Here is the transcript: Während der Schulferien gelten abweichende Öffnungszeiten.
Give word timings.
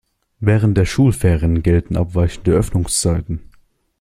Während 0.39 0.79
der 0.79 0.85
Schulferien 0.85 1.61
gelten 1.61 1.95
abweichende 1.95 2.53
Öffnungszeiten. 2.53 3.41